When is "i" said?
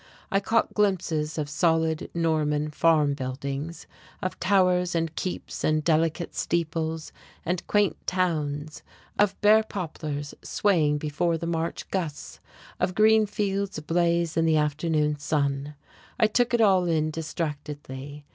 0.31-0.39, 16.19-16.25